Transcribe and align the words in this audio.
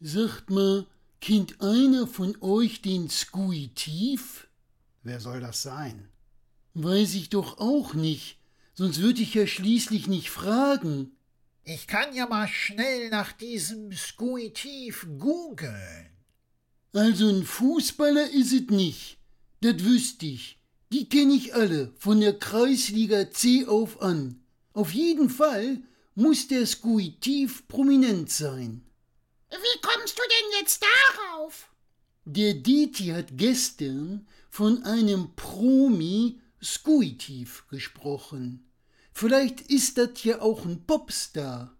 Sagt 0.00 0.50
mal, 0.50 0.86
kennt 1.20 1.62
einer 1.62 2.06
von 2.06 2.36
euch 2.42 2.82
den 2.82 3.08
Skuitiv? 3.08 4.46
Wer 5.02 5.20
soll 5.20 5.40
das 5.40 5.62
sein? 5.62 6.08
Weiß 6.74 7.14
ich 7.14 7.30
doch 7.30 7.58
auch 7.58 7.94
nicht, 7.94 8.38
sonst 8.74 9.00
würde 9.00 9.22
ich 9.22 9.32
ja 9.32 9.46
schließlich 9.46 10.06
nicht 10.06 10.28
fragen. 10.28 11.12
Ich 11.64 11.86
kann 11.86 12.14
ja 12.14 12.26
mal 12.26 12.46
schnell 12.46 13.08
nach 13.08 13.32
diesem 13.32 13.90
Skuitiv 13.92 15.06
googeln. 15.18 16.10
Also 16.92 17.28
ein 17.28 17.44
Fußballer 17.44 18.30
is 18.30 18.52
es 18.52 18.68
nicht. 18.68 19.18
Das 19.62 19.82
wüsste 19.82 20.26
ich. 20.26 20.58
Die 20.92 21.08
kenn 21.08 21.30
ich 21.30 21.54
alle, 21.54 21.92
von 21.98 22.20
der 22.20 22.38
Kreisliga 22.38 23.30
C 23.30 23.66
auf 23.66 24.02
an. 24.02 24.42
Auf 24.74 24.92
jeden 24.92 25.30
Fall 25.30 25.82
muss 26.14 26.48
der 26.48 26.66
Skuitiv 26.66 27.66
prominent 27.66 28.30
sein. 28.30 28.82
Wie 29.50 29.80
kommst 30.06 30.18
du 30.20 30.22
denn 30.22 30.60
jetzt 30.60 30.82
darauf? 30.82 31.68
Der 32.26 32.54
Deti 32.54 33.06
hat 33.08 33.26
gestern 33.32 34.28
von 34.50 34.84
einem 34.84 35.34
Promi 35.34 36.40
Skuitiv 36.62 37.64
gesprochen. 37.70 38.70
Vielleicht 39.12 39.62
ist 39.62 39.98
das 39.98 40.22
ja 40.22 40.40
auch 40.40 40.64
ein 40.64 40.86
Popstar. 40.86 41.76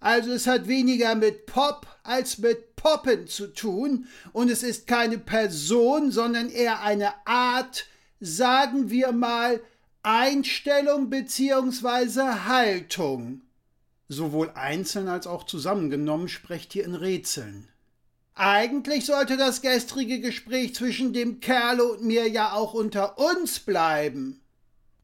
Also 0.00 0.32
es 0.32 0.48
hat 0.48 0.66
weniger 0.66 1.14
mit 1.14 1.46
Pop 1.46 1.86
als 2.02 2.38
mit 2.38 2.74
Poppen 2.74 3.28
zu 3.28 3.46
tun 3.46 4.08
und 4.32 4.50
es 4.50 4.64
ist 4.64 4.88
keine 4.88 5.18
Person, 5.18 6.10
sondern 6.10 6.48
eher 6.48 6.82
eine 6.82 7.24
Art, 7.24 7.86
sagen 8.18 8.90
wir 8.90 9.12
mal, 9.12 9.60
Einstellung 10.02 11.08
beziehungsweise 11.08 12.46
Haltung. 12.46 13.42
Sowohl 14.12 14.50
einzeln 14.56 15.06
als 15.06 15.28
auch 15.28 15.44
zusammengenommen 15.44 16.26
sprecht 16.26 16.72
hier 16.72 16.84
in 16.84 16.96
Rätseln. 16.96 17.68
Eigentlich 18.34 19.06
sollte 19.06 19.36
das 19.36 19.62
gestrige 19.62 20.18
Gespräch 20.18 20.74
zwischen 20.74 21.12
dem 21.12 21.38
Kerl 21.38 21.80
und 21.80 22.02
mir 22.02 22.28
ja 22.28 22.54
auch 22.54 22.74
unter 22.74 23.18
uns 23.18 23.60
bleiben. 23.60 24.40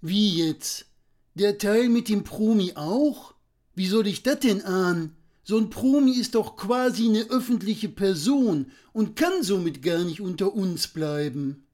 Wie 0.00 0.44
jetzt? 0.44 0.86
Der 1.34 1.56
Teil 1.56 1.88
mit 1.88 2.08
dem 2.08 2.24
Promi 2.24 2.72
auch? 2.74 3.34
Wie 3.76 3.86
soll 3.86 4.08
ich 4.08 4.24
das 4.24 4.40
denn 4.40 4.64
ahnen? 4.64 5.14
So 5.44 5.56
ein 5.56 5.70
Promi 5.70 6.10
ist 6.18 6.34
doch 6.34 6.56
quasi 6.56 7.06
eine 7.06 7.30
öffentliche 7.30 7.88
Person 7.88 8.72
und 8.92 9.14
kann 9.14 9.44
somit 9.44 9.84
gar 9.84 10.02
nicht 10.02 10.20
unter 10.20 10.52
uns 10.52 10.88
bleiben. 10.88 11.64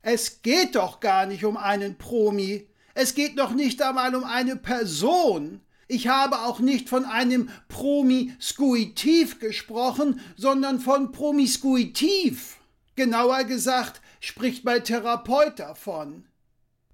Es 0.00 0.40
geht 0.40 0.76
doch 0.76 1.00
gar 1.00 1.26
nicht 1.26 1.44
um 1.44 1.58
einen 1.58 1.98
Promi. 1.98 2.68
Es 2.94 3.14
geht 3.14 3.36
noch 3.36 3.52
nicht 3.52 3.82
einmal 3.82 4.14
um 4.14 4.24
eine 4.24 4.56
Person. 4.56 5.60
Ich 5.92 6.06
habe 6.06 6.42
auch 6.42 6.60
nicht 6.60 6.88
von 6.88 7.04
einem 7.04 7.50
Promiskuitiv 7.66 9.40
gesprochen, 9.40 10.20
sondern 10.36 10.78
von 10.78 11.10
Promiskuitiv. 11.10 12.58
Genauer 12.94 13.42
gesagt 13.42 14.00
spricht 14.20 14.64
mein 14.64 14.84
Therapeut 14.84 15.58
davon. 15.58 16.28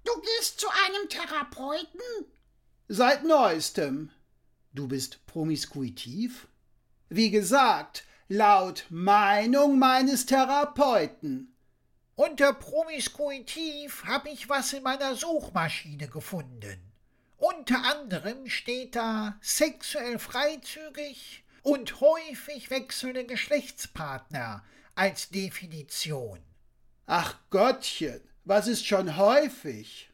Du 0.03 0.11
gehst 0.19 0.59
zu 0.59 0.65
einem 0.69 1.09
Therapeuten? 1.09 2.01
Seit 2.87 3.23
neuestem. 3.23 4.09
Du 4.73 4.87
bist 4.87 5.23
promiskuitiv? 5.27 6.47
Wie 7.07 7.29
gesagt, 7.29 8.03
laut 8.27 8.87
Meinung 8.89 9.77
meines 9.77 10.25
Therapeuten. 10.25 11.55
Unter 12.15 12.51
Promiskuitiv 12.51 14.05
habe 14.05 14.29
ich 14.29 14.49
was 14.49 14.73
in 14.73 14.81
meiner 14.81 15.13
Suchmaschine 15.13 16.07
gefunden. 16.07 16.86
Unter 17.37 17.83
anderem 17.83 18.49
steht 18.49 18.95
da 18.95 19.37
sexuell 19.41 20.17
freizügig 20.17 21.43
und 21.61 22.01
häufig 22.01 22.71
wechselnde 22.71 23.25
Geschlechtspartner 23.25 24.63
als 24.95 25.29
Definition. 25.29 26.39
Ach 27.05 27.35
Gottchen, 27.51 28.21
was 28.43 28.67
ist 28.67 28.87
schon 28.87 29.17
häufig? 29.17 30.09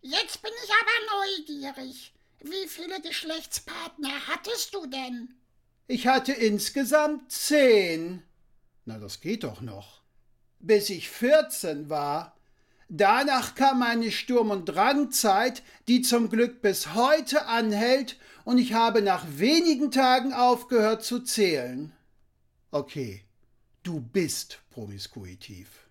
Jetzt 0.00 0.40
bin 0.40 0.52
ich 0.64 0.70
aber 0.70 1.74
neugierig. 1.76 2.14
Wie 2.40 2.66
viele 2.66 3.00
Geschlechtspartner 3.02 4.26
hattest 4.26 4.74
du 4.74 4.86
denn? 4.86 5.34
Ich 5.86 6.06
hatte 6.06 6.32
insgesamt 6.32 7.30
zehn. 7.30 8.22
Na, 8.86 8.98
das 8.98 9.20
geht 9.20 9.44
doch 9.44 9.60
noch. 9.60 10.00
Bis 10.58 10.88
ich 10.88 11.10
vierzehn 11.10 11.90
war. 11.90 12.36
Danach 12.94 13.54
kam 13.54 13.78
meine 13.78 14.10
Sturm- 14.10 14.50
und 14.50 14.66
Drangzeit, 14.66 15.62
die 15.88 16.02
zum 16.02 16.28
Glück 16.28 16.60
bis 16.60 16.92
heute 16.92 17.46
anhält, 17.46 18.18
und 18.44 18.58
ich 18.58 18.74
habe 18.74 19.00
nach 19.00 19.24
wenigen 19.38 19.90
Tagen 19.90 20.34
aufgehört 20.34 21.02
zu 21.02 21.20
zählen. 21.20 21.96
Okay, 22.70 23.24
du 23.82 23.98
bist 23.98 24.58
promiskuitiv. 24.68 25.88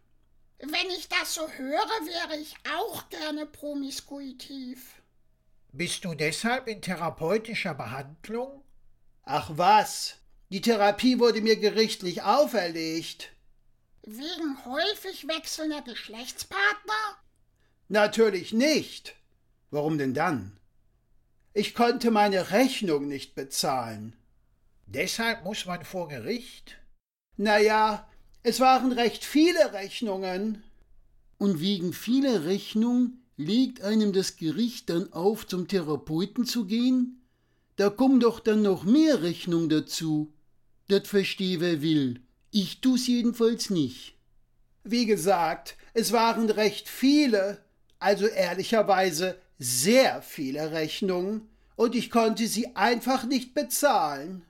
Wenn 0.60 0.92
ich 0.96 1.10
das 1.10 1.34
so 1.34 1.48
höre, 1.50 1.74
wäre 2.06 2.40
ich 2.40 2.54
auch 2.80 3.10
gerne 3.10 3.48
promiskuitiv. 3.48 5.02
Bist 5.72 6.06
du 6.06 6.14
deshalb 6.14 6.68
in 6.68 6.84
therapeutischer 6.84 7.74
Behandlung? 7.74 8.64
Ach 9.24 9.50
was, 9.56 10.18
die 10.52 10.62
Therapie 10.62 11.18
wurde 11.18 11.42
mir 11.42 11.56
gerichtlich 11.56 12.22
auferlegt. 12.22 13.32
Wegen 14.04 14.66
häufig 14.66 15.28
wechselnder 15.28 15.82
Geschlechtspartner? 15.84 17.18
Natürlich 17.88 18.52
nicht. 18.52 19.16
Warum 19.70 19.98
denn 19.98 20.14
dann? 20.14 20.58
Ich 21.54 21.76
konnte 21.76 22.10
meine 22.10 22.52
Rechnung 22.52 23.08
nicht 23.08 23.36
bezahlen. 23.36 24.16
Deshalb 24.88 25.44
muss 25.44 25.66
man 25.66 25.86
vor 25.86 26.08
Gericht? 26.08 26.78
Na 27.38 27.60
ja, 27.60 28.10
es 28.42 28.60
waren 28.60 28.92
recht 28.92 29.24
viele 29.24 29.74
Rechnungen. 29.74 30.64
Und 31.38 31.60
wegen 31.60 31.94
vieler 31.94 32.46
Rechnungen 32.46 33.24
legt 33.38 33.82
einem 33.82 34.14
das 34.14 34.36
Gericht 34.36 34.90
dann 34.90 35.14
auf, 35.14 35.46
zum 35.46 35.68
Therapeuten 35.68 36.46
zu 36.46 36.66
gehen? 36.66 37.22
Da 37.76 37.90
kommen 37.90 38.20
doch 38.20 38.40
dann 38.40 38.64
noch 38.64 38.84
mehr 38.84 39.22
Rechnungen 39.22 39.70
dazu. 39.70 40.34
Das 40.88 41.08
versteh 41.08 41.60
wer 41.60 41.82
will. 41.82 42.22
Ich 42.52 42.82
tu's 42.82 43.08
jedenfalls 43.08 43.70
nicht. 43.70 44.16
Wie 44.84 45.06
gesagt, 45.06 45.78
es 45.94 46.12
waren 46.12 46.50
recht 46.50 46.90
viele, 46.90 47.64
also 48.00 48.28
ehrlicherweise 48.28 49.40
sehr 49.58 50.22
viele 50.22 50.72
Rechnungen, 50.72 51.48
und 51.78 51.96
ich 51.96 52.12
konnte 52.12 52.48
sie 52.48 52.76
einfach 52.76 53.24
nicht 53.24 53.54
bezahlen. 53.54 54.46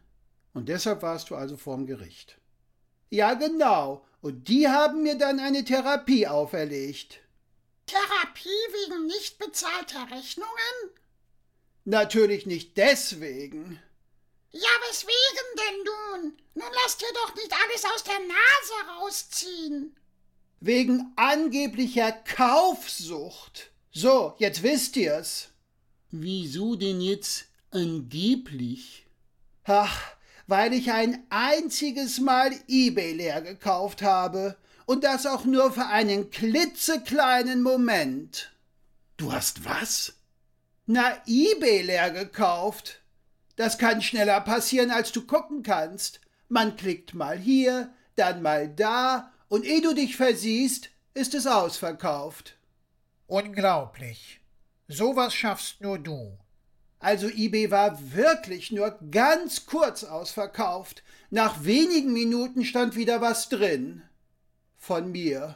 Und 0.54 0.68
deshalb 0.68 1.02
warst 1.02 1.30
du 1.30 1.36
also 1.36 1.56
vorm 1.56 1.86
Gericht. 1.86 2.38
Ja, 3.10 3.36
genau, 3.36 4.06
und 4.22 4.48
die 4.48 4.68
haben 4.68 5.04
mir 5.04 5.18
dann 5.18 5.40
eine 5.40 5.64
Therapie 5.64 6.28
auferlegt. 6.28 7.22
Therapie 7.86 8.50
wegen 8.90 9.06
nicht 9.08 9.38
bezahlter 9.38 10.10
Rechnungen? 10.12 10.50
Natürlich 11.86 12.46
nicht 12.46 12.78
deswegen. 12.78 13.80
Ja, 14.52 14.70
weswegen 14.90 15.48
denn 15.58 15.84
nun? 15.86 16.38
Nun 16.56 16.72
lass 16.84 16.98
dir 16.98 17.12
doch 17.14 17.36
nicht 17.36 17.52
alles 17.54 17.86
aus 17.86 18.04
der 18.04 18.20
Nase 18.20 19.00
rausziehen. 19.00 19.96
Wegen 20.60 21.14
angeblicher 21.16 22.12
Kaufsucht. 22.12 23.72
So, 23.92 24.36
jetzt 24.38 24.62
wisst 24.62 24.98
ihr's. 24.98 25.50
Wieso 26.12 26.76
denn 26.76 27.00
jetzt 27.00 27.46
angeblich? 27.72 29.06
Ach, 29.64 30.14
weil 30.48 30.74
ich 30.74 30.92
ein 30.92 31.26
einziges 31.30 32.20
Mal 32.20 32.54
eBay 32.68 33.14
leer 33.14 33.42
gekauft 33.42 34.02
habe 34.02 34.58
und 34.86 35.06
das 35.06 35.26
auch 35.26 35.46
nur 35.46 35.72
für 35.72 35.86
einen 35.86 36.30
klitzekleinen 36.30 37.64
Moment. 37.64 38.52
Du 39.16 39.32
hast 39.32 39.64
was? 39.64 40.14
Na, 40.86 41.22
eBay 41.26 41.84
leer 41.84 42.12
gekauft. 42.12 43.02
Das 43.62 43.78
kann 43.78 44.02
schneller 44.02 44.42
passieren, 44.42 44.90
als 44.90 45.12
du 45.12 45.22
gucken 45.22 45.62
kannst. 45.62 46.20
Man 46.50 46.78
klickt 46.78 47.14
mal 47.14 47.38
hier, 47.38 47.94
dann 48.16 48.42
mal 48.42 48.68
da, 48.68 49.32
und 49.50 49.66
ehe 49.66 49.82
du 49.82 49.94
dich 49.94 50.18
versiehst, 50.18 50.90
ist 51.14 51.36
es 51.36 51.46
ausverkauft. 51.46 52.58
Unglaublich. 53.28 54.42
Sowas 54.88 55.36
schaffst 55.36 55.80
nur 55.80 56.00
du. 56.00 56.40
Also 56.98 57.30
eBay 57.30 57.70
war 57.70 58.00
wirklich 58.16 58.72
nur 58.72 58.98
ganz 59.12 59.68
kurz 59.68 60.06
ausverkauft. 60.06 61.04
Nach 61.30 61.64
wenigen 61.64 62.14
Minuten 62.14 62.66
stand 62.66 62.96
wieder 62.96 63.22
was 63.22 63.48
drin 63.48 64.02
von 64.76 65.12
mir. 65.12 65.56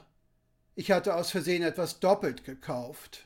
Ich 0.75 0.91
hatte 0.91 1.15
aus 1.15 1.31
Versehen 1.31 1.63
etwas 1.63 1.99
doppelt 1.99 2.45
gekauft. 2.45 3.25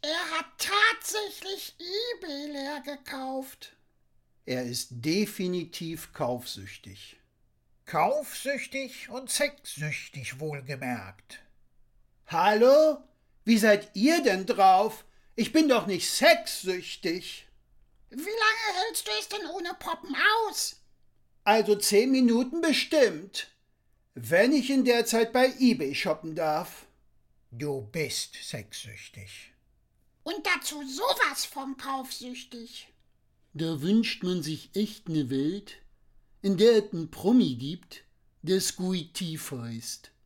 Er 0.00 0.38
hat 0.38 0.46
tatsächlich 0.58 1.74
eBay 1.80 2.52
leer 2.52 2.82
gekauft. 2.82 3.72
Er 4.50 4.64
ist 4.64 4.88
definitiv 4.90 6.12
kaufsüchtig. 6.12 7.20
Kaufsüchtig 7.86 9.08
und 9.08 9.30
sexsüchtig 9.30 10.40
wohlgemerkt. 10.40 11.38
Hallo? 12.26 12.98
Wie 13.44 13.58
seid 13.58 13.94
ihr 13.94 14.20
denn 14.24 14.46
drauf? 14.46 15.04
Ich 15.36 15.52
bin 15.52 15.68
doch 15.68 15.86
nicht 15.86 16.10
sexsüchtig. 16.10 17.46
Wie 18.08 18.16
lange 18.16 18.78
hältst 18.82 19.06
du 19.06 19.12
es 19.20 19.28
denn 19.28 19.46
ohne 19.50 19.72
Poppen 19.78 20.16
aus? 20.48 20.80
Also 21.44 21.76
zehn 21.76 22.10
Minuten 22.10 22.60
bestimmt. 22.60 23.52
Wenn 24.14 24.52
ich 24.52 24.68
in 24.68 24.84
der 24.84 25.06
Zeit 25.06 25.32
bei 25.32 25.54
eBay 25.60 25.94
shoppen 25.94 26.34
darf. 26.34 26.86
Du 27.52 27.82
bist 27.92 28.34
sexsüchtig. 28.42 29.52
Und 30.24 30.44
dazu 30.44 30.82
sowas 30.88 31.44
von 31.44 31.76
kaufsüchtig. 31.76 32.88
Da 33.52 33.82
wünscht 33.82 34.22
man 34.22 34.42
sich 34.42 34.70
echt 34.74 35.08
ne 35.08 35.28
Welt, 35.28 35.78
in 36.40 36.56
der 36.56 36.84
es 36.84 36.92
einen 36.92 37.10
Promi 37.10 37.56
gibt, 37.56 38.04
der 38.42 38.60
Squeetief 38.60 39.50
heißt. 39.50 40.12